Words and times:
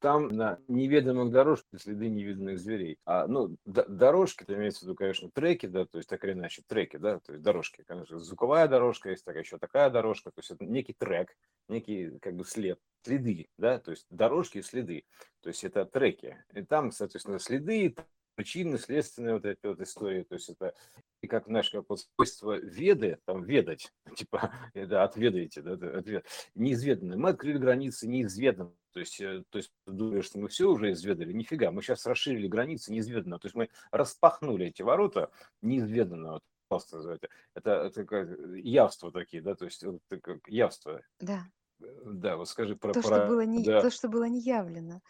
там 0.00 0.28
на 0.28 0.58
неведомых 0.68 1.30
дорожках 1.30 1.80
следы 1.80 2.08
невиданных 2.08 2.58
зверей. 2.58 2.98
А, 3.04 3.26
ну, 3.26 3.56
дорожки, 3.64 4.42
это 4.42 4.54
имеется 4.54 4.80
в 4.80 4.82
виду, 4.84 4.94
конечно, 4.94 5.30
треки, 5.30 5.66
да, 5.66 5.86
то 5.86 5.98
есть 5.98 6.08
так 6.08 6.24
или 6.24 6.32
иначе, 6.32 6.62
треки, 6.66 6.96
да, 6.96 7.18
то 7.20 7.32
есть 7.32 7.42
дорожки, 7.42 7.84
конечно, 7.86 8.18
звуковая 8.18 8.68
дорожка, 8.68 9.10
есть 9.10 9.24
такая 9.24 9.42
еще 9.42 9.58
такая 9.58 9.90
дорожка, 9.90 10.30
то 10.30 10.40
есть 10.40 10.50
это 10.50 10.64
некий 10.64 10.92
трек, 10.92 11.36
некий 11.68 12.18
как 12.20 12.34
бы 12.34 12.44
след, 12.44 12.78
следы, 13.02 13.48
да, 13.58 13.78
то 13.78 13.90
есть 13.90 14.06
дорожки 14.10 14.58
и 14.58 14.62
следы, 14.62 15.04
то 15.42 15.48
есть 15.48 15.64
это 15.64 15.84
треки. 15.84 16.42
И 16.54 16.62
там, 16.62 16.92
соответственно, 16.92 17.38
следы, 17.38 17.94
причинно 18.34 18.78
следственные 18.78 19.34
вот 19.34 19.44
эти 19.44 19.66
вот 19.66 19.80
истории, 19.80 20.22
то 20.22 20.36
есть 20.36 20.48
это 20.48 20.72
и 21.20 21.26
как, 21.26 21.46
знаешь, 21.46 21.70
как 21.70 21.84
вот 21.88 22.00
свойство 22.00 22.52
веды, 22.52 23.18
там, 23.24 23.42
ведать, 23.42 23.92
типа, 24.16 24.54
да, 24.74 25.02
отведаете, 25.02 25.62
да, 25.62 25.98
ответ, 25.98 26.24
неизведанное. 26.54 27.16
Мы 27.16 27.30
открыли 27.30 27.58
границы 27.58 28.06
неизведанно, 28.06 28.72
то 28.92 29.00
есть, 29.00 29.20
э, 29.20 29.42
то 29.50 29.58
есть 29.58 29.72
думаешь, 29.86 30.26
что 30.26 30.38
мы 30.38 30.48
все 30.48 30.68
уже 30.68 30.92
изведали, 30.92 31.32
нифига, 31.32 31.70
мы 31.70 31.82
сейчас 31.82 32.06
расширили 32.06 32.48
границы 32.48 32.92
неизведанно, 32.92 33.38
то 33.38 33.46
есть 33.46 33.54
мы 33.54 33.70
распахнули 33.90 34.66
эти 34.66 34.82
ворота 34.82 35.30
неизведанного. 35.62 36.40
Это, 36.70 37.70
это 37.70 38.04
как 38.04 38.28
явства 38.56 39.10
такие, 39.10 39.42
да, 39.42 39.54
то 39.54 39.64
есть 39.64 39.82
это 39.82 40.20
как 40.20 40.46
явство. 40.48 41.00
Да. 41.18 41.46
Да, 41.78 42.36
вот 42.36 42.48
скажи 42.48 42.76
про... 42.76 42.92
То, 42.92 43.02
что 43.02 43.26
было 43.26 43.42
не, 43.42 43.64
да. 43.64 43.80
то, 43.80 43.90
что 43.90 44.08
было 44.08 44.24
не 44.24 44.40
явлено. 44.40 45.00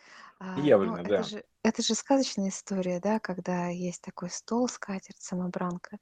А, 0.41 0.61
Явлено, 0.61 0.98
это 0.98 1.09
да. 1.09 1.23
же, 1.25 1.45
это 1.65 1.83
же 1.83 1.95
сказочная 1.95 2.51
история, 2.51 3.01
да, 3.01 3.19
когда 3.19 3.69
есть 3.69 4.03
такой 4.03 4.31
стол, 4.31 4.69
скатерть, 4.69 5.20
самобранка, 5.20 5.98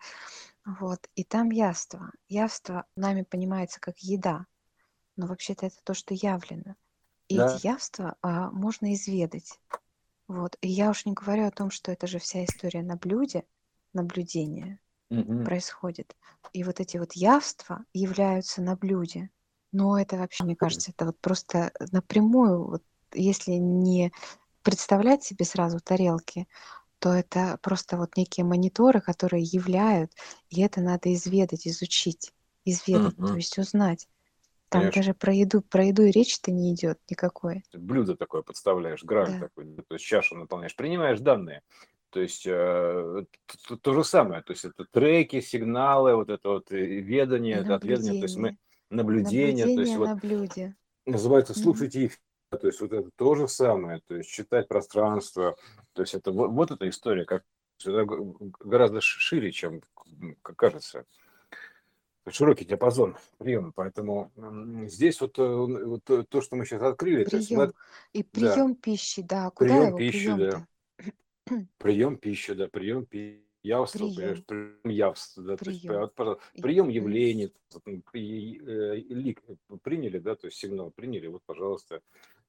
вот, 0.65 1.09
и 1.15 1.24
там 1.24 1.51
явство. 1.51 2.10
Явство 2.29 2.84
нами 2.96 3.23
понимается 3.23 3.80
как 3.80 3.98
еда, 4.01 4.46
но 5.16 5.27
вообще-то 5.27 5.66
это 5.66 5.77
то, 5.84 5.95
что 5.95 6.12
явлено. 6.12 6.74
И 7.29 7.39
Да. 7.39 7.41
эти 7.41 7.66
явства 7.66 8.16
а, 8.23 8.51
можно 8.51 8.95
изведать. 8.95 9.61
Вот. 10.29 10.57
И 10.62 10.69
я 10.69 10.91
уж 10.91 11.07
не 11.07 11.12
говорю 11.15 11.47
о 11.47 11.51
том, 11.52 11.71
что 11.71 11.93
это 11.93 12.07
же 12.07 12.19
вся 12.19 12.45
история 12.45 12.83
на 12.83 12.96
блюде, 12.96 13.45
наблюдение 13.95 14.80
Мгм. 15.10 15.45
происходит. 15.45 16.16
И 16.52 16.65
вот 16.65 16.80
эти 16.80 16.99
вот 16.99 17.15
явства 17.15 17.85
являются 17.95 18.63
на 18.63 18.77
блюде. 18.77 19.30
Но 19.73 19.99
это 20.01 20.16
вообще, 20.18 20.46
мне 20.46 20.57
кажется, 20.57 20.93
это 20.93 21.07
вот 21.07 21.21
просто 21.21 21.73
напрямую, 21.93 22.65
вот 22.71 22.85
если 23.15 23.52
не 23.52 24.13
представлять 24.63 25.24
себе 25.24 25.45
сразу 25.45 25.80
тарелки, 25.80 26.49
то 27.01 27.13
это 27.13 27.59
просто 27.63 27.96
вот 27.99 28.16
некие 28.16 28.45
мониторы, 28.46 29.01
которые 29.01 29.45
являют, 29.45 30.13
и 30.51 30.63
это 30.63 30.80
надо 30.83 31.13
изведать, 31.15 31.66
изучить, 31.68 32.33
изведать, 32.65 33.16
то 33.24 33.37
Мгм. 33.37 33.38
есть 33.38 33.59
узнать. 33.59 34.09
Там 34.68 34.82
Конечно. 34.82 35.00
даже 35.00 35.14
про 35.14 35.32
еду, 35.32 35.62
про 35.62 35.84
еду 35.84 36.02
и 36.02 36.10
речи-то 36.10 36.50
не 36.50 36.74
идет 36.74 36.98
никакой. 37.09 37.62
Блюдо 37.74 38.16
такое 38.16 38.42
подставляешь, 38.42 39.04
граль 39.04 39.32
Да. 39.32 39.38
такой, 39.40 39.66
то 39.88 39.95
есть 39.95 40.04
чашу 40.04 40.36
наполняешь, 40.36 40.74
принимаешь 40.76 41.20
данные. 41.20 41.62
То 42.10 42.20
есть 42.20 42.46
э, 42.46 43.24
т- 43.46 43.59
т- 43.68 43.76
то 43.76 43.92
же 43.94 44.02
самое, 44.04 44.42
то 44.42 44.52
есть 44.52 44.64
это 44.64 44.87
треки, 44.90 45.40
сигналы, 45.40 46.14
вот 46.16 46.30
это 46.30 46.48
вот 46.48 46.72
и 46.72 47.00
ведание, 47.00 47.59
это 47.59 47.74
отведение, 47.74 48.14
то 48.14 48.24
есть 48.24 48.37
мы 48.37 48.42
Наблюдение. 48.44 48.59
наблюдение, 48.90 49.68
то 49.68 49.80
есть 49.80 49.92
Наблюдение 49.92 49.98
вот 49.98 50.09
на 50.09 50.16
блюде. 50.16 50.76
называется 51.04 51.52
Мгм. 51.54 51.62
слушайте 51.62 52.06
эфир, 52.06 52.18
то 52.50 52.66
есть 52.66 52.80
вот 52.80 52.92
это 52.92 53.10
то 53.16 53.34
же 53.34 53.48
самое, 53.48 54.00
то 54.06 54.16
есть 54.16 54.30
читать 54.30 54.68
пространство, 54.68 55.56
то 55.92 56.02
есть 56.02 56.14
это 56.14 56.30
вот, 56.32 56.50
вот 56.50 56.70
эта 56.70 56.88
история, 56.88 57.24
как 57.24 57.44
это 57.84 58.06
гораздо 58.60 59.00
шире, 59.00 59.52
чем 59.52 59.82
кажется. 60.42 61.04
Широкий 62.29 62.65
диапазон 62.65 63.16
приема, 63.38 63.73
поэтому 63.73 64.32
здесь 64.88 65.21
вот, 65.21 65.38
э, 65.38 65.47
вот 65.47 66.03
то, 66.05 66.25
то, 66.25 66.41
что 66.41 66.56
мы 66.56 66.66
сейчас 66.66 66.83
открыли, 66.83 67.25
то 67.25 67.37
есть 67.37 67.50
мы 67.50 67.69
Прием. 67.69 67.75
И 68.12 68.22
да, 68.22 68.28
прием 68.55 68.75
пищи, 68.75 69.22
да. 69.22 69.50
Куда 69.50 69.69
прием 69.69 69.88
его 69.88 69.99
пищи, 69.99 70.27
да, 70.27 70.66
прием-то? 71.47 71.66
прием 71.78 72.16
пищи, 72.19 72.55
да, 72.55 72.69
прием 72.69 73.06
пи- 73.06 73.47
явства, 73.62 73.99
понимаешь, 74.09 74.43
Прием. 74.44 74.78
прием 74.83 74.97
явства, 74.97 75.43
да, 75.43 75.56
то 75.56 75.71
есть 75.71 75.83
Прием. 75.83 76.10
пожалуйста, 76.15 76.44
прием 76.61 76.89
явлений, 76.89 77.53
э, 77.84 78.97
лик 78.97 79.43
приняли, 79.83 80.19
да, 80.19 80.34
то 80.34 80.47
есть 80.47 80.59
сигнал 80.59 80.91
приняли, 80.91 81.27
вот, 81.29 81.43
пожалуйста, 81.45 82.00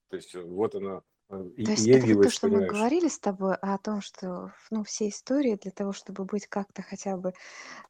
то 0.09 0.15
есть 0.15 0.33
вот 0.35 0.75
она 0.75 1.01
э, 1.29 1.43
и- 1.57 1.65
То 1.65 1.71
есть 1.71 1.87
это 1.87 2.07
вот 2.07 2.23
то, 2.23 2.29
что 2.29 2.47
мы 2.47 2.53
понимаешь. 2.53 2.71
говорили 2.73 3.07
с 3.07 3.19
тобой 3.19 3.55
о 3.55 3.77
том, 3.77 4.01
что 4.01 4.51
ну, 4.71 4.83
все 4.83 5.09
истории 5.09 5.57
для 5.61 5.71
того, 5.71 5.93
чтобы 5.93 6.25
быть 6.25 6.47
как-то 6.47 6.81
хотя 6.81 7.17
бы 7.17 7.33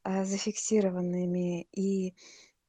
а, 0.02 0.24
зафиксированными 0.24 1.62
и 1.72 2.14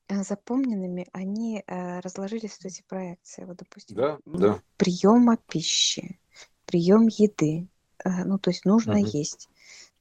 а, 0.07 0.23
запомненными, 0.23 1.07
они 1.13 1.63
а, 1.67 2.01
разложились 2.01 2.53
в 2.53 2.65
эти 2.65 2.83
проекции. 2.87 3.45
Вот, 3.45 3.57
допустим, 3.57 3.97
Да, 3.97 4.19
ну, 4.25 4.39
да. 4.39 4.61
приема 4.77 5.37
пищи, 5.37 6.19
прием 6.65 7.07
еды. 7.07 7.67
А, 8.03 8.23
Ну, 8.25 8.37
то 8.39 8.49
есть 8.49 8.65
нужно 8.65 8.95
Мгм. 8.95 9.05
есть. 9.07 9.49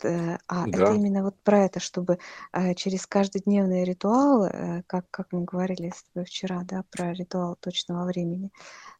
Э, 0.02 0.38
А 0.46 0.66
это 0.68 0.78
Да. 0.78 0.94
именно 0.94 1.22
вот 1.24 1.36
про 1.42 1.64
это, 1.64 1.80
чтобы 1.80 2.18
а, 2.52 2.74
через 2.74 3.06
каждодневные 3.06 3.84
ритуалы, 3.84 4.48
э, 4.48 4.82
как, 4.86 5.10
как 5.10 5.32
мы 5.32 5.42
говорили 5.44 5.92
с 5.94 6.02
тобой 6.04 6.24
вчера, 6.26 6.62
да, 6.64 6.84
про 6.90 7.12
ритуал 7.12 7.56
точного 7.56 8.04
времени, 8.06 8.50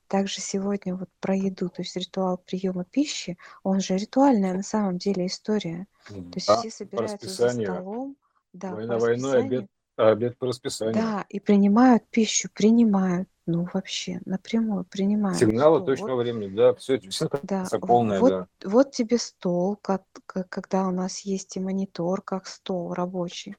также 0.09 0.41
сегодня 0.41 0.95
вот 0.97 1.09
про 1.21 1.35
еду, 1.37 1.69
то 1.69 1.83
есть 1.83 1.97
ритуал 1.97 2.39
приема 2.39 2.85
пищи, 2.85 3.37
он 3.63 3.81
же 3.81 3.97
ритуальная 3.97 4.55
на 4.55 4.63
самом 4.63 4.99
деле 4.99 5.27
история. 5.27 5.87
То 6.31 6.39
есть 6.39 6.47
все 6.49 6.71
собираются 6.71 7.31
за 7.31 7.49
столом, 7.49 8.17
да, 8.53 8.75
Война 8.75 8.99
войной, 8.99 9.41
обед, 9.41 9.67
а 9.97 10.11
обед 10.11 10.39
по 10.39 10.47
расписанию. 10.47 10.95
да, 10.95 11.25
и 11.29 11.41
принимают 11.41 12.09
пищу, 12.11 12.49
принимают, 12.55 13.29
ну 13.47 13.67
вообще 13.73 14.21
напрямую 14.25 14.85
принимают 14.85 15.39
Сигналы 15.39 15.79
стол. 15.79 15.87
точного 15.87 16.17
Вот, 16.17 16.23
времени, 16.23 16.57
да, 16.57 16.75
все, 16.75 16.99
все 16.99 17.29
да, 17.43 17.65
полное, 17.81 18.21
вот, 18.21 18.33
да. 18.33 18.47
вот 18.65 18.93
тебе 18.93 19.19
стол, 19.19 19.77
как, 19.77 20.03
когда 20.27 20.87
у 20.89 20.91
нас 20.91 21.21
есть 21.21 21.57
и 21.57 21.61
монитор, 21.61 22.23
как 22.23 22.47
стол 22.47 22.93
рабочий, 22.95 23.57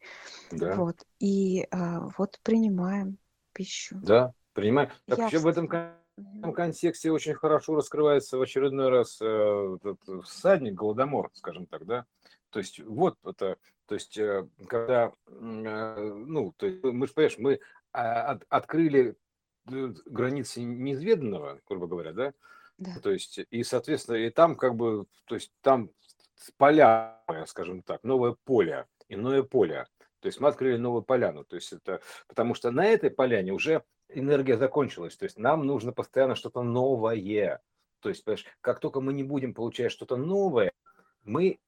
Да, 0.52 0.76
вот, 0.78 1.06
и 1.20 1.68
а, 1.72 2.08
вот 2.18 2.40
принимаем 2.44 3.18
пищу. 3.54 4.00
да, 4.02 4.34
принимаю. 4.54 4.90
Так 5.08 5.20
вообще 5.20 5.40
в 5.40 5.48
этом 5.48 5.68
Кон- 6.24 6.42
Мгм. 6.42 6.54
контексте 6.54 7.12
очень 7.12 7.34
хорошо 7.34 7.76
раскрывается 7.76 8.38
в 8.38 8.42
очередной 8.42 8.90
раз 8.90 9.18
э, 9.22 9.78
этот 9.82 10.26
всадник, 10.26 10.74
голодомор, 10.74 11.30
скажем 11.34 11.66
так, 11.66 11.86
да. 11.86 12.06
То 12.50 12.60
есть 12.60 12.80
вот 12.80 13.18
это, 13.26 13.58
то 13.86 13.96
есть 13.96 14.18
э, 14.18 14.48
когда, 14.68 15.14
э, 15.28 16.14
ну, 16.26 16.54
то 16.58 16.66
есть 16.66 16.84
мы 16.84 17.08
же, 17.08 17.14
понимаешь, 17.14 17.38
мы 17.38 17.60
а, 17.92 18.32
от- 18.32 18.46
открыли 18.50 19.16
границы 19.66 20.62
неизведанного, 20.62 21.60
грубо 21.68 21.88
говоря, 21.88 22.14
да, 22.14 22.34
Да. 22.78 23.00
то 23.02 23.12
есть 23.12 23.40
и, 23.50 23.64
соответственно, 23.64 24.16
и 24.18 24.30
там 24.30 24.56
как 24.56 24.76
бы, 24.76 25.06
то 25.26 25.36
есть 25.36 25.52
там 25.62 25.92
поля, 26.58 27.22
скажем 27.48 27.82
так, 27.84 28.04
новое 28.04 28.36
поле, 28.46 28.88
иное 29.10 29.44
поле. 29.44 29.86
То 30.22 30.28
есть 30.28 30.40
мы 30.40 30.50
открыли 30.50 30.78
новую 30.78 31.02
поляну. 31.04 31.44
То 31.46 31.56
есть 31.56 31.72
это 31.72 32.02
потому 32.28 32.54
что 32.56 32.72
на 32.72 32.86
этой 32.86 33.10
поляне 33.10 33.52
уже 33.54 33.84
энергия 34.10 34.58
закончилась. 34.58 35.16
То 35.16 35.24
есть 35.24 35.38
нам 35.38 35.66
нужно 35.66 35.92
постоянно 35.94 36.36
что-то 36.36 36.62
новое. 36.64 37.62
То 38.02 38.10
есть, 38.10 38.24
понимаешь, 38.24 38.46
как 38.62 38.80
только 38.80 39.02
мы 39.02 39.14
не 39.14 39.24
будем 39.24 39.54
получать 39.54 39.92
что-то 39.92 40.16
новое, 40.16 40.72
мы 41.24 41.60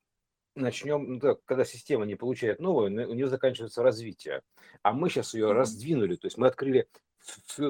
начнем, 0.55 1.13
ну, 1.13 1.19
так, 1.19 1.39
когда 1.45 1.65
система 1.65 2.05
не 2.05 2.15
получает 2.15 2.59
новое, 2.59 3.07
у 3.07 3.13
нее 3.13 3.27
заканчивается 3.27 3.83
развитие. 3.83 4.41
А 4.81 4.93
мы 4.93 5.09
сейчас 5.09 5.33
ее 5.33 5.51
раздвинули, 5.51 6.15
то 6.15 6.27
есть 6.27 6.37
мы 6.37 6.47
открыли 6.47 6.87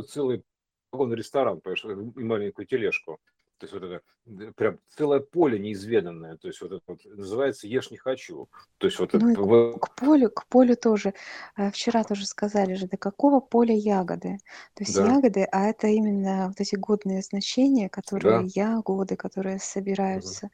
целый 0.08 0.44
вагон-ресторан, 0.92 1.62
понимаешь, 1.62 2.16
и 2.18 2.24
маленькую 2.24 2.66
тележку. 2.66 3.20
То 3.62 3.66
есть 3.68 3.74
вот 3.74 3.84
это 3.84 4.54
прям 4.54 4.80
целое 4.90 5.20
поле 5.20 5.60
неизведанное. 5.60 6.36
То 6.38 6.48
есть 6.48 6.60
вот 6.62 6.72
это 6.72 6.82
вот 6.88 7.06
называется 7.06 7.68
«Ешь 7.68 7.92
не 7.92 7.98
хочу». 7.98 8.50
То 8.80 8.88
есть 8.88 8.98
вот 8.98 9.14
это... 9.14 9.24
Ну 9.24 9.30
и 9.74 9.74
к, 9.78 9.80
к 9.82 9.96
полю, 9.96 10.32
к 10.32 10.48
полю 10.48 10.76
тоже. 10.76 11.14
э, 11.58 11.70
Вчера 11.70 12.04
тоже 12.04 12.26
сказали 12.26 12.74
же, 12.74 12.88
до 12.88 12.98
какого 12.98 13.40
поля 13.40 13.76
ягоды. 13.76 14.40
То 14.74 14.84
есть 14.84 14.96
Да, 14.96 15.06
ягоды, 15.06 15.44
а 15.52 15.68
это 15.68 15.86
именно 15.86 16.48
вот 16.48 16.60
эти 16.60 16.76
годные 16.76 17.22
значения, 17.22 17.88
которые 17.88 18.40
да. 18.42 18.48
ягоды, 18.56 19.16
которые 19.16 19.60
собираются 19.60 20.50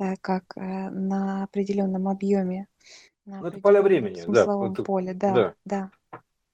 э, 0.00 0.16
как 0.20 0.42
э, 0.56 0.60
на 0.90 1.44
определенном 1.44 2.08
объеме, 2.08 2.66
на 3.24 3.38
Ну, 3.40 3.46
это 3.46 3.60
поля 3.60 3.78
определенном 3.78 4.14
времени, 4.14 4.34
да. 4.34 4.72
это- 4.72 4.82
поле. 4.82 5.14
Да, 5.14 5.32
Да, 5.32 5.54
да. 5.64 5.90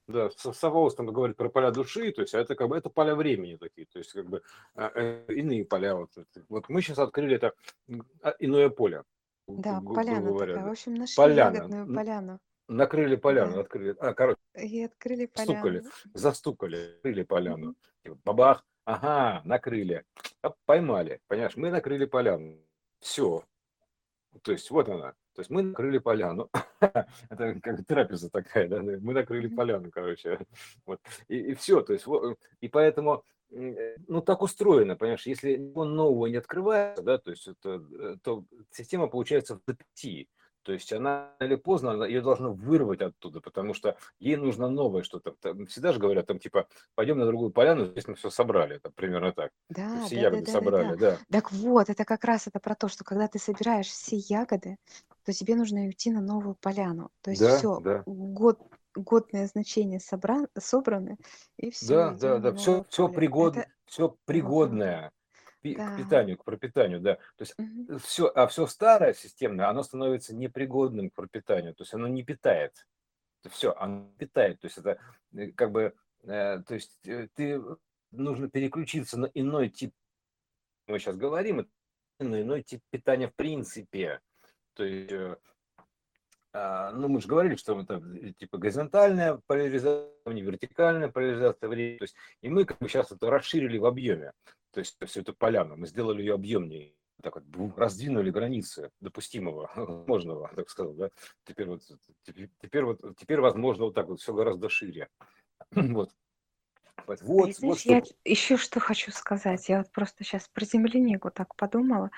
да. 0.07 0.31
Савоус 0.53 0.95
там 0.97 1.07
говорит 1.07 1.39
про 1.39 1.49
поля 1.49 1.71
души, 1.71 2.13
то 2.13 2.21
есть 2.21 2.35
а 2.35 2.41
это 2.41 2.55
как 2.57 2.69
бы 2.69 2.77
это 2.77 2.91
поля 2.91 3.15
времени 3.15 3.57
такие, 3.57 3.84
есть 4.05 4.13
как 4.13 4.27
бы 4.27 4.43
а, 4.75 4.91
э, 4.95 5.25
иные 5.33 5.65
поля. 5.65 5.95
Вот, 5.97 6.11
вот 6.49 6.69
мы 6.69 6.83
сейчас 6.83 6.99
открыли 6.99 7.37
это 7.37 7.55
а, 8.23 8.35
иное 8.39 8.69
поле, 8.69 9.03
Да, 9.47 9.81
поляна 9.81 10.21
говоря. 10.29 10.55
такая. 10.55 10.69
В 10.69 10.73
общем, 10.73 10.95
нашли 10.95 11.17
Поляна. 11.17 11.57
ягодную 11.57 11.95
поляну. 11.95 12.39
Накрыли 12.69 13.17
поляну, 13.17 13.55
Да. 13.55 13.61
открыли. 13.61 13.95
А, 13.99 14.15
короче, 14.15 14.41
И 14.55 14.85
открыли 14.85 15.27
стукали, 15.35 15.61
поляну. 15.81 15.91
застукали, 16.15 16.95
открыли 16.97 17.23
поляну. 17.25 17.75
И 18.05 18.09
вот 18.09 18.19
Бабах, 18.25 18.65
ага, 18.85 19.43
накрыли. 19.45 20.05
Поймали, 20.67 21.21
понимаешь, 21.27 21.57
мы 21.57 21.71
накрыли 21.71 22.07
поляну. 22.07 22.59
Все. 23.01 23.45
То 24.43 24.53
есть 24.53 24.71
вот 24.71 24.89
она. 24.89 25.15
То 25.35 25.41
есть 25.41 25.51
мы 25.51 25.63
накрыли 25.63 25.99
поляну. 25.99 26.49
Это 26.81 27.61
как 27.61 27.85
трапеза 27.87 28.31
такая, 28.31 28.69
да? 28.69 28.81
Мы 28.81 29.13
накрыли 29.13 29.49
поляну, 29.49 29.91
короче. 29.91 30.39
Вот. 30.87 31.01
И, 31.29 31.55
все. 31.55 31.83
То 31.83 31.93
есть, 31.93 32.07
вот, 32.07 32.39
и 32.61 32.69
поэтому 32.69 33.25
ну, 34.09 34.21
так 34.21 34.43
устроено, 34.43 34.97
понимаешь, 34.97 35.27
если 35.27 35.73
он 35.75 35.95
нового 35.95 36.27
не 36.27 36.37
открывается, 36.37 37.03
да, 37.03 37.19
то 37.19 37.31
есть 37.31 37.47
это, 37.49 37.83
э, 37.99 38.17
то 38.23 38.45
система 38.71 39.07
получается 39.07 39.57
в 39.57 39.61
запяти. 39.67 40.29
То 40.65 40.73
есть 40.73 40.93
она 40.95 41.33
или 41.41 41.57
поздно, 41.57 42.05
ее 42.05 42.23
должно 42.23 42.55
вырвать 42.55 43.03
оттуда, 43.03 43.41
потому 43.41 43.75
что 43.75 43.99
ей 44.19 44.37
нужно 44.37 44.69
новое 44.71 45.03
что-то. 45.03 45.35
Всегда 45.67 45.93
же 45.93 46.01
говорят, 46.01 46.27
там, 46.27 46.39
типа, 46.39 46.67
пойдем 46.95 47.19
на 47.19 47.27
другую 47.27 47.51
поляну, 47.51 47.85
здесь 47.85 48.09
мы 48.09 48.15
все 48.15 48.31
собрали. 48.31 48.77
Это 48.77 48.91
примерно 48.91 49.33
так. 49.33 49.53
Да, 49.69 50.01
все 50.07 50.17
да, 50.17 50.23
ягоды 50.23 50.47
да, 50.47 50.47
да, 50.47 50.53
собрали, 50.53 50.97
да, 50.97 51.11
да. 51.11 51.19
Так 51.31 51.53
вот, 51.53 51.91
это 51.91 52.07
как 52.07 52.25
раз 52.25 52.47
это 52.47 52.61
про 52.61 52.75
то, 52.75 52.89
что 52.89 53.05
когда 53.05 53.29
ты 53.29 53.39
собираешь 53.39 53.89
все 53.89 54.17
ягоды, 54.17 54.79
то 55.25 55.33
тебе 55.33 55.55
нужно 55.55 55.81
уйти 55.83 56.11
на 56.11 56.23
новую 56.23 56.55
поляну. 56.55 57.11
То 57.21 57.31
есть 57.31 57.43
Да, 57.43 57.59
все, 57.59 57.81
да. 57.81 58.03
год, 58.07 58.59
годное 58.95 59.47
значение 59.47 60.01
собран, 60.01 60.49
собраны, 60.59 61.17
и 61.57 61.71
все, 61.71 61.87
Да, 61.87 62.11
да, 62.15 62.39
да, 62.39 62.55
все, 62.55 62.85
все 62.89 63.07
поле. 63.07 63.17
пригодно, 63.17 63.61
Это 63.61 63.71
все 63.87 64.17
пригодное 64.25 65.13
к 65.63 65.77
да. 65.77 65.97
питанию, 65.97 66.37
к 66.37 66.45
пропитанию, 66.45 67.01
да. 67.01 67.15
То 67.15 67.41
есть 67.41 67.55
Мгм. 67.59 67.99
все, 67.99 68.27
а 68.29 68.47
все 68.47 68.67
старое 68.67 69.15
системное, 69.15 69.69
оно 69.69 69.83
становится 69.83 70.35
непригодным 70.35 71.11
к 71.11 71.15
пропитанию, 71.15 71.75
то 71.75 71.83
есть 71.83 71.95
оно 71.95 72.07
не 72.07 72.23
питает. 72.23 72.87
Все, 73.51 73.75
оно 73.75 74.11
питает, 74.19 74.61
то 74.61 74.67
есть 74.67 74.79
это 74.79 74.99
э, 75.35 75.49
как 75.53 75.71
бы, 75.71 75.95
э, 76.23 76.63
то 76.67 76.75
есть 76.75 76.99
э, 77.07 77.29
ты 77.35 77.63
нужно 78.11 78.49
переключиться 78.49 79.19
на 79.19 79.27
иной 79.35 79.69
тип, 79.69 79.93
мы 80.87 80.99
сейчас 80.99 81.17
говорим, 81.17 81.69
на 82.19 82.43
иной 82.43 82.63
тип 82.63 82.81
питания 82.91 83.29
в 83.29 83.35
принципе. 83.35 84.21
То 84.75 84.85
есть 84.85 85.13
э, 85.13 85.37
ну, 86.55 87.09
мы 87.09 87.21
же 87.21 87.27
говорили, 87.27 87.57
что 87.57 87.81
это 87.81 88.01
типа 88.39 88.59
горизонтальная 88.59 89.41
поляризация, 89.47 90.13
не 90.27 90.43
вертикальная 90.43 91.09
поляризация 91.09 91.69
времени. 91.69 91.99
То 91.99 92.05
есть, 92.05 92.15
и 92.43 92.49
мы 92.49 92.65
как 92.65 92.79
бы 92.79 92.89
сейчас 92.89 93.11
это 93.11 93.29
расширили 93.29 93.77
в 93.77 93.87
объеме. 93.87 94.33
То 94.73 94.81
есть 94.81 94.97
всю 95.05 95.21
эту 95.21 95.35
поляну, 95.35 95.77
мы 95.77 95.87
сделали 95.87 96.21
ее 96.21 96.35
объемнее. 96.35 96.95
Так 97.23 97.37
вот, 97.37 97.77
раздвинули 97.77 98.31
границы 98.31 98.91
допустимого, 99.01 99.71
возможного, 99.77 100.51
так 100.55 100.69
сказать, 100.69 100.97
да. 100.97 101.11
Теперь 101.45 101.67
вот, 101.67 101.83
теперь, 102.61 102.85
вот, 102.85 103.01
теперь 103.17 103.41
возможно 103.41 103.85
вот 103.87 103.95
так 103.95 104.09
вот, 104.09 104.21
все 104.21 104.33
гораздо 104.33 104.69
шире. 104.69 105.09
Вот, 105.75 106.11
Вот, 107.07 107.21
А 107.21 107.25
вот, 107.25 107.47
вот 107.47 107.57
знаешь, 107.57 107.81
что. 107.81 107.91
я 107.91 108.03
еще 108.25 108.57
что 108.57 108.79
хочу 108.81 109.11
сказать. 109.11 109.69
Я 109.69 109.79
вот 109.79 109.91
просто 109.91 110.23
сейчас 110.23 110.49
про 110.49 110.65
землянику 110.65 111.31
так 111.31 111.57
подумала. 111.57 112.11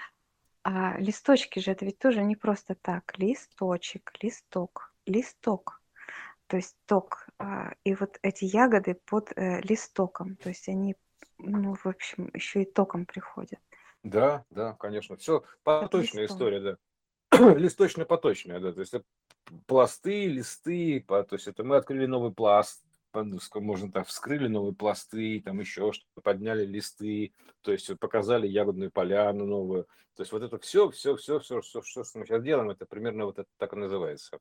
А 0.68 0.98
листочки 0.98 1.60
же 1.60 1.70
это 1.70 1.84
ведь 1.84 2.00
тоже 2.00 2.24
не 2.24 2.34
просто 2.34 2.74
так. 2.74 3.16
Листочек, 3.18 4.12
листок, 4.20 4.92
листок. 5.06 5.80
То 6.48 6.56
есть 6.56 6.76
ток. 6.86 7.28
А, 7.38 7.74
И 7.84 7.94
вот 7.94 8.18
эти 8.22 8.46
ягоды 8.46 8.94
под 8.94 9.30
э, 9.36 9.60
листоком. 9.60 10.34
То 10.34 10.48
есть 10.48 10.68
они, 10.68 10.96
ну, 11.38 11.76
в 11.76 11.86
общем, 11.86 12.32
еще 12.34 12.62
и 12.62 12.64
током 12.64 13.06
приходят. 13.06 13.60
Да, 14.02 14.44
да, 14.50 14.72
конечно. 14.72 15.16
Все 15.16 15.44
поточная 15.62 16.22
листом. 16.24 16.36
история, 16.36 16.60
да. 16.60 16.78
Листочно-поточная, 17.54 18.58
да. 18.58 18.72
То 18.72 18.80
есть 18.80 18.92
это 18.92 19.04
пласты, 19.68 20.26
листы, 20.26 21.00
то 21.06 21.28
есть 21.30 21.46
это 21.46 21.62
мы 21.62 21.76
открыли 21.76 22.06
новый 22.06 22.32
пласт, 22.32 22.84
можно 23.54 23.92
так, 23.92 24.08
вскрыли 24.08 24.48
новые 24.48 24.74
пласты, 24.74 25.40
там 25.44 25.60
еще 25.60 25.92
что-то, 25.92 26.15
подняли 26.26 26.66
листы, 26.66 27.32
то 27.62 27.70
есть 27.70 27.96
показали 28.00 28.48
ягодную 28.48 28.90
поляну 28.90 29.46
новую. 29.46 29.84
То 30.16 30.22
есть 30.22 30.32
вот 30.32 30.42
это 30.42 30.58
все, 30.58 30.90
все, 30.90 31.14
все, 31.14 31.38
все, 31.38 31.60
все, 31.60 31.82
что 31.82 32.00
мы 32.18 32.26
сейчас 32.26 32.42
делаем, 32.42 32.68
это 32.68 32.84
примерно 32.84 33.26
вот 33.26 33.38
это 33.38 33.48
так 33.58 33.74
и 33.74 33.76
называется. 33.76 34.40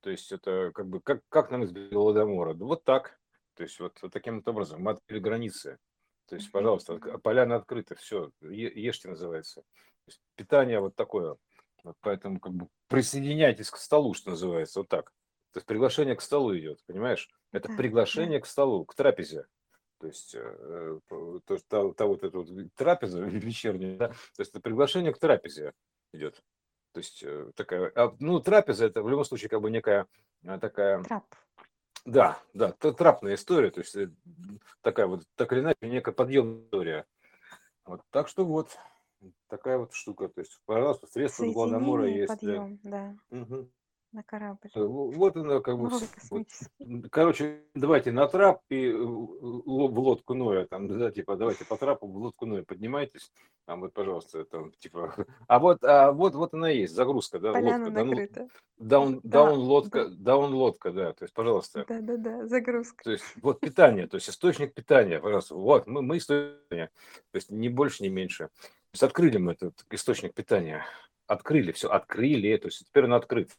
То 0.00 0.08
есть 0.08 0.32
это 0.32 0.72
как 0.74 0.88
бы, 0.88 1.02
как, 1.02 1.20
как 1.28 1.50
нам 1.50 1.64
из 1.64 1.72
Голодомора? 1.72 2.54
Да 2.54 2.64
Вот 2.64 2.84
так. 2.84 3.20
То 3.54 3.64
есть 3.64 3.78
вот, 3.80 3.98
вот 4.00 4.10
таким 4.14 4.36
вот 4.36 4.48
образом 4.48 4.82
мы 4.82 4.92
открыли 4.92 5.20
границы. 5.20 5.78
То 6.26 6.36
есть, 6.36 6.50
пожалуйста, 6.50 6.94
от- 6.94 7.22
поляна 7.22 7.56
открыта, 7.56 7.96
все, 7.96 8.30
ешьте 8.40 9.08
называется. 9.08 9.62
Есть 10.06 10.22
питание 10.36 10.80
вот 10.80 10.96
такое. 10.96 11.36
Вот 11.84 11.96
поэтому 12.00 12.40
как 12.40 12.54
бы 12.54 12.68
присоединяйтесь 12.88 13.68
к 13.68 13.76
столу, 13.76 14.14
что 14.14 14.30
называется, 14.30 14.80
вот 14.80 14.88
так. 14.88 15.10
То 15.52 15.58
есть 15.58 15.66
приглашение 15.66 16.16
к 16.16 16.22
столу 16.22 16.56
идет, 16.56 16.78
понимаешь? 16.86 17.28
Это 17.52 17.68
приглашение 17.76 18.40
к 18.40 18.46
столу, 18.46 18.86
к 18.86 18.94
трапезе. 18.94 19.44
То 20.00 20.06
есть, 20.06 20.34
э, 20.34 21.00
то, 21.08 21.54
есть 21.54 21.68
та, 21.68 21.92
та 21.92 22.06
вот 22.06 22.24
эта 22.24 22.38
вот 22.38 22.48
трапеза 22.74 23.20
вечерняя, 23.24 23.98
да, 23.98 24.08
то 24.08 24.40
есть 24.40 24.50
это 24.50 24.60
приглашение 24.60 25.12
к 25.12 25.18
трапезе 25.18 25.74
идет. 26.14 26.42
То 26.92 27.00
есть 27.00 27.22
э, 27.22 27.52
такая, 27.54 27.92
а, 27.94 28.16
ну, 28.18 28.40
трапеза 28.40 28.86
это 28.86 29.02
в 29.02 29.10
любом 29.10 29.24
случае 29.24 29.50
как 29.50 29.60
бы 29.60 29.70
некая 29.70 30.06
э, 30.44 30.58
такая, 30.58 31.02
Трап. 31.02 31.26
да, 32.06 32.42
да, 32.54 32.72
трапная 32.72 33.34
история, 33.34 33.70
то 33.70 33.80
есть 33.80 33.94
такая 34.80 35.06
вот, 35.06 35.24
так 35.36 35.52
или 35.52 35.60
иначе, 35.60 35.78
некая 35.82 36.12
подъемная 36.12 36.64
история. 36.64 37.06
Вот, 37.84 38.00
так 38.10 38.28
что 38.28 38.46
вот, 38.46 38.78
такая 39.48 39.76
вот 39.76 39.92
штука. 39.92 40.28
То 40.28 40.40
есть, 40.40 40.58
пожалуйста, 40.64 41.06
средства 41.08 41.44
Соединение, 41.44 42.20
есть. 42.20 42.28
да. 42.28 42.34
подъем, 42.36 42.80
да, 42.82 43.16
Мгм. 43.30 43.70
На 44.12 44.22
корабль. 44.22 44.70
Э, 44.74 44.82
Вот 44.82 45.36
оно 45.36 45.60
как 45.60 45.78
бы, 45.78 45.90
вот, 46.30 46.44
короче, 47.10 47.62
давайте 47.74 48.12
на 48.12 48.26
трап 48.28 48.62
и 48.68 48.86
э, 48.86 48.92
в 48.96 49.98
лодку 49.98 50.34
Ноя, 50.34 50.66
там, 50.66 50.88
да, 50.88 51.10
типа, 51.10 51.36
давайте 51.36 51.64
по 51.64 51.76
трапу 51.76 52.06
в 52.06 52.16
лодку 52.16 52.46
Ноя 52.46 52.64
поднимайтесь, 52.64 53.32
там 53.66 53.80
вот, 53.80 53.92
пожалуйста, 53.92 54.44
там, 54.44 54.72
типа, 54.72 55.14
а 55.46 55.58
вот, 55.58 55.84
а 55.84 56.12
вот, 56.12 56.34
вот 56.34 56.54
она 56.54 56.70
есть, 56.70 56.94
загрузка, 56.94 57.38
да, 57.38 57.52
Поляна 57.52 57.84
лодка, 57.84 57.90
да, 57.90 58.04
ну, 58.04 58.10
накрыта. 58.10 58.48
даун, 58.78 59.20
Да, 59.22 59.30
даун 59.30 59.58
лодка, 59.58 60.04
да, 60.08 60.16
даун 60.18 60.54
лодка, 60.54 60.92
да, 60.92 61.12
то 61.12 61.24
есть, 61.24 61.34
пожалуйста, 61.34 61.84
да, 61.88 62.00
да, 62.00 62.16
да, 62.16 62.46
загрузка. 62.46 63.04
то 63.04 63.12
есть, 63.12 63.24
вот 63.42 63.60
питание, 63.60 64.06
то 64.06 64.16
есть, 64.16 64.28
источник 64.28 64.74
питания, 64.74 65.20
пожалуйста, 65.20 65.54
вот, 65.54 65.86
мы, 65.86 66.02
мы 66.02 66.18
источник 66.18 66.50
то 66.68 66.88
есть, 67.34 67.50
не 67.50 67.68
больше, 67.68 68.02
не 68.02 68.08
меньше. 68.08 68.48
То 68.48 68.94
есть, 68.94 69.02
открыли 69.04 69.38
мы 69.38 69.52
этот 69.52 69.84
источник 69.90 70.34
питания, 70.34 70.84
открыли, 71.26 71.70
все, 71.72 71.88
открыли, 71.88 72.56
то 72.56 72.66
есть, 72.66 72.84
теперь 72.86 73.04
он 73.04 73.14
открыт. 73.14 73.50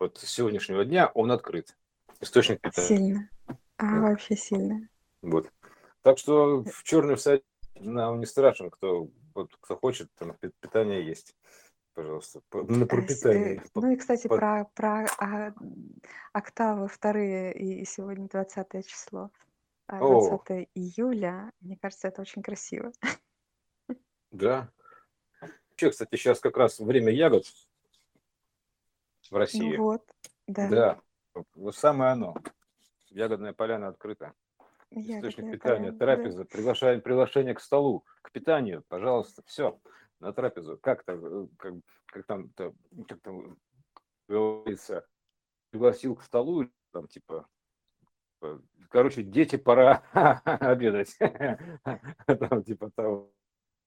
Вот 0.00 0.16
с 0.16 0.24
сегодняшнего 0.26 0.84
дня 0.86 1.08
он 1.14 1.30
открыт, 1.30 1.76
источник 2.20 2.60
питания. 2.62 2.88
Сильно. 2.88 3.28
А, 3.76 3.84
Вот. 4.00 4.00
вообще 4.10 4.34
сильно. 4.34 4.88
Вот. 5.20 5.52
Так 6.00 6.16
что 6.16 6.64
в 6.64 6.82
черный 6.84 7.16
всадник 7.16 7.44
нам 7.74 8.18
не 8.18 8.24
страшен, 8.26 8.70
кто, 8.70 9.10
вот, 9.34 9.54
кто 9.60 9.76
хочет, 9.76 10.08
там 10.14 10.32
пи- 10.40 10.52
питание 10.60 11.06
есть. 11.06 11.36
Пожалуйста. 11.92 12.40
По- 12.48 12.62
На 12.62 12.86
пропитание. 12.86 13.56
э, 13.56 13.60
Ну 13.74 13.90
и, 13.90 13.96
кстати, 13.96 14.26
по- 14.26 14.36
про, 14.36 14.64
про 14.74 15.06
а, 15.18 15.52
октавы 16.32 16.88
вторые 16.88 17.52
и 17.52 17.84
сегодня 17.84 18.26
20 18.26 18.82
число, 18.86 19.30
а, 19.86 19.98
О, 20.02 20.30
20 20.30 20.68
июля. 20.74 21.52
Мне 21.60 21.76
кажется, 21.76 22.08
это 22.08 22.22
очень 22.22 22.42
красиво. 22.42 22.90
да. 24.30 24.70
Вообще, 25.70 25.90
кстати, 25.90 26.16
сейчас 26.16 26.40
как 26.40 26.56
раз 26.56 26.78
время 26.78 27.12
ягод 27.12 27.44
в 29.30 29.34
Ну 29.34 29.38
России. 29.38 29.76
вот, 29.76 30.02
да, 30.46 30.68
Да. 30.68 31.00
Вот 31.54 31.76
самое 31.76 32.12
оно. 32.12 32.34
Ягодная 33.10 33.52
поляна 33.52 33.88
открыта. 33.88 34.34
Источник 34.90 35.38
ягодная 35.38 35.52
питания, 35.52 35.92
поляна, 35.92 35.98
да. 35.98 36.06
трапеза, 36.06 36.44
приглашение, 37.00 37.54
к 37.54 37.60
столу, 37.60 38.04
к 38.22 38.32
питанию, 38.32 38.82
пожалуйста, 38.88 39.42
все, 39.46 39.80
на 40.18 40.32
трапезу. 40.32 40.76
Как 40.78 41.04
там, 41.04 41.48
как, 41.56 41.74
как 42.06 42.26
там, 42.26 42.48
то- 42.50 42.74
как 43.08 43.20
там 43.20 43.56
говорится, 44.28 45.06
пригласил 45.70 46.16
к 46.16 46.24
столу, 46.24 46.68
там 46.92 47.06
типа, 47.06 47.46
э, 48.42 48.58
короче, 48.88 49.22
дети, 49.22 49.56
пора 49.56 50.02
обедать. 50.44 51.16
Там, 52.26 52.64
типа 52.64 52.90
того, 52.90 53.32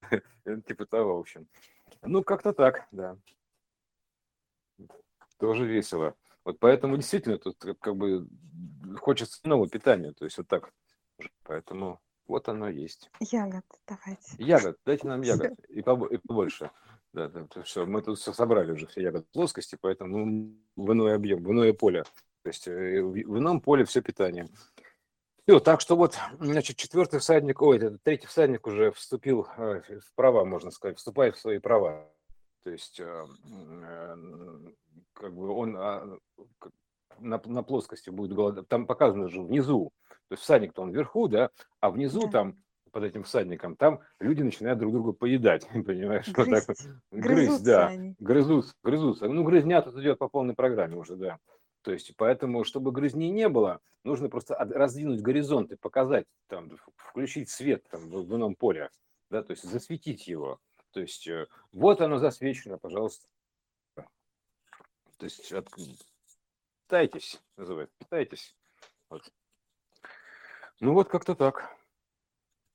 типа 0.68 0.86
того, 0.86 1.18
в 1.18 1.20
общем. 1.20 1.48
Ну, 2.02 2.24
как-то 2.24 2.54
так, 2.54 2.88
да. 2.92 3.18
Тоже 5.44 5.66
весело. 5.66 6.16
Вот 6.46 6.58
поэтому 6.60 6.96
действительно 6.96 7.38
тут 7.38 7.58
как 7.82 7.98
бы 7.98 8.30
хочется 9.02 9.42
нового 9.44 9.68
питания, 9.68 10.14
то 10.14 10.24
есть 10.24 10.38
вот 10.38 10.48
так. 10.48 10.72
Поэтому 11.44 12.00
вот 12.28 12.48
оно 12.48 12.70
есть. 12.70 13.12
Ягод 13.20 13.66
давайте. 13.86 14.36
Ягод, 14.38 14.78
дайте 14.86 15.06
нам 15.06 15.20
ягод 15.24 15.60
и, 15.68 15.82
побо- 15.82 16.08
и 16.08 16.16
побольше. 16.16 16.72
Да, 17.12 17.28
да, 17.28 17.46
все, 17.64 17.86
мы 17.86 18.02
тут 18.02 18.20
всё 18.20 18.32
собрали 18.32 18.72
уже 18.72 18.88
все 18.88 19.02
ягоды 19.02 19.26
плоскости, 19.34 19.78
поэтому 19.82 20.56
в 20.78 20.92
иной 20.94 21.14
объем, 21.14 21.44
в 21.44 21.52
иное 21.52 21.74
поле. 21.74 22.04
То 22.44 22.48
есть 22.48 22.66
э, 22.70 23.02
в 23.04 23.38
ином 23.38 23.60
поле 23.60 23.84
все 23.84 24.02
питание. 24.02 24.48
Все, 25.46 25.60
так 25.60 25.82
что 25.82 25.98
вот, 25.98 26.18
значит, 26.40 26.78
четвертый 26.78 27.20
всадник, 27.20 27.62
ой, 27.62 27.80
это 27.80 27.98
третий 27.98 28.28
всадник 28.28 28.66
уже 28.66 28.94
вступил 28.94 29.46
э, 29.58 29.82
в 30.00 30.16
права, 30.16 30.46
можно 30.46 30.72
сказать, 30.72 31.00
вступает 31.00 31.36
в 31.36 31.42
свои 31.42 31.60
права. 31.60 32.10
То 32.64 32.70
есть, 32.70 33.02
э, 33.02 33.28
а, 35.78 36.18
на, 37.20 37.42
на 37.46 37.64
плоскости 37.64 38.10
будет 38.10 38.34
голодать. 38.34 38.68
Там 38.68 38.86
показано 38.86 39.30
же 39.30 39.42
внизу, 39.42 39.92
то 40.28 40.34
есть 40.34 40.44
всадник-то 40.44 40.82
он 40.82 40.92
вверху, 40.92 41.28
да, 41.28 41.50
а 41.80 41.90
внизу 41.90 42.26
да. 42.26 42.32
там 42.32 42.64
под 42.92 43.04
этим 43.04 43.24
всадником, 43.24 43.76
там 43.76 44.02
люди 44.20 44.44
начинают 44.44 44.80
друг 44.80 44.94
друга 44.94 45.14
поедать, 45.14 45.68
понимаешь, 45.74 46.28
грызть. 46.30 46.68
вот 46.68 46.78
так 46.78 46.78
грызть, 47.12 47.64
да, 47.64 47.88
они. 47.88 48.16
грызутся, 48.20 48.74
грызутся. 48.84 49.28
Ну, 49.28 49.44
грызня 49.44 49.82
тут 49.82 49.98
идет 49.98 50.20
по 50.20 50.30
полной 50.30 50.54
программе 50.54 50.96
уже, 50.96 51.16
да. 51.16 51.40
То 51.82 51.92
есть, 51.92 52.14
поэтому, 52.16 52.64
чтобы 52.64 52.92
грызни 52.92 53.30
не 53.30 53.50
было, 53.50 53.82
нужно 54.04 54.30
просто 54.30 54.56
раздвинуть 54.56 55.22
горизонт 55.22 55.72
и 55.72 55.76
показать, 55.76 56.26
там, 56.48 56.72
включить 56.96 57.50
свет 57.50 57.84
там, 57.90 58.10
в, 58.10 58.26
в 58.26 58.36
ином 58.36 58.56
поле, 58.56 58.90
да, 59.30 59.44
то 59.44 59.52
есть 59.52 59.64
засветить 59.64 60.28
его. 60.28 60.60
То 60.92 61.02
есть, 61.02 61.28
э, 61.28 61.48
вот 61.72 62.00
оно 62.02 62.20
засвечено, 62.20 62.78
пожалуйста, 62.78 63.28
то 65.18 65.26
есть 65.26 65.52
от... 65.52 65.70
питайтесь, 66.84 67.42
называют, 67.58 67.92
питайтесь. 67.98 68.56
Вот. 69.10 69.32
Ну 70.80 70.94
вот 70.94 71.10
как-то 71.10 71.36
так. 71.36 71.76